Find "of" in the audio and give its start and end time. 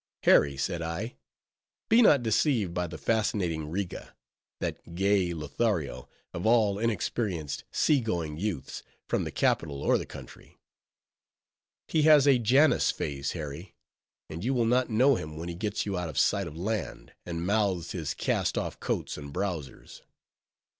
6.33-6.47, 16.09-16.17, 16.47-16.57